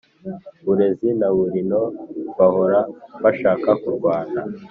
[0.65, 1.81] burezi na burino
[2.37, 2.79] bahora
[3.23, 4.41] bashaka kurwana